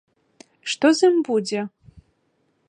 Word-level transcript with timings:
Што 0.73 0.91
з 1.01 1.11
ім 1.11 1.19
будзе? 1.29 1.61